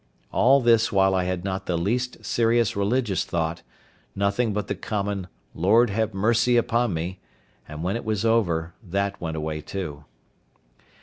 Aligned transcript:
All 0.31 0.61
this 0.61 0.91
while 0.91 1.13
I 1.13 1.25
had 1.25 1.43
not 1.43 1.67
the 1.67 1.77
least 1.77 2.25
serious 2.25 2.75
religious 2.75 3.23
thought; 3.23 3.61
nothing 4.15 4.51
but 4.51 4.65
the 4.67 4.73
common 4.73 5.27
"Lord 5.53 5.91
have 5.91 6.11
mercy 6.11 6.57
upon 6.57 6.95
me!" 6.95 7.19
and 7.67 7.83
when 7.83 7.95
it 7.95 8.03
was 8.03 8.25
over 8.25 8.73
that 8.83 9.21
went 9.21 9.37
away 9.37 9.61
too. 9.61 10.05